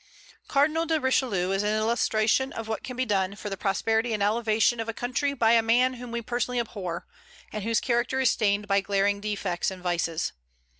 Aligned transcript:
Cardinal 0.47 0.87
de 0.87 0.99
Richelieu 0.99 1.51
is 1.51 1.61
an 1.61 1.75
illustration 1.77 2.51
of 2.53 2.67
what 2.67 2.81
can 2.81 2.95
be 2.95 3.05
done 3.05 3.35
for 3.35 3.51
the 3.51 3.55
prosperity 3.55 4.13
and 4.13 4.23
elevation 4.23 4.79
of 4.79 4.89
a 4.89 4.95
country 4.95 5.35
by 5.35 5.51
a 5.51 5.61
man 5.61 5.93
whom 5.93 6.09
we 6.11 6.23
personally 6.23 6.59
abhor, 6.59 7.05
and 7.53 7.63
whose 7.63 7.79
character 7.79 8.19
is 8.19 8.31
stained 8.31 8.67
by 8.67 8.81
glaring 8.81 9.21
defects 9.21 9.69
and 9.69 9.83
vices. 9.83 10.33